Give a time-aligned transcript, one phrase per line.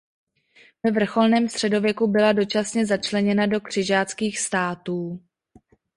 [0.83, 5.21] Ve vrcholném středověku byla dočasně začleněna do křižáckých států.